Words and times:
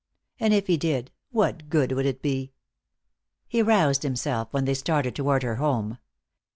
And 0.39 0.51
if 0.51 0.65
he 0.65 0.77
did, 0.77 1.11
what 1.29 1.69
good 1.69 1.91
would 1.91 2.07
it 2.07 2.23
be? 2.23 2.53
He 3.47 3.61
roused 3.61 4.01
himself 4.01 4.47
when 4.51 4.65
they 4.65 4.73
started 4.73 5.13
toward 5.15 5.43
her 5.43 5.57
home. 5.57 5.99